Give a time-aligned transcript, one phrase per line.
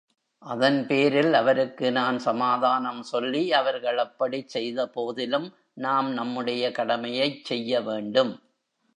[0.43, 5.47] அதன் பேரில் அவருக்கு நான் சமாதானம் சொல்லி, அவர்கள் அப்படிச் செய்தபோதிலும்,
[5.77, 8.33] நாம் நம்முடைய கடமையைச் செய்ய வேண்டும்.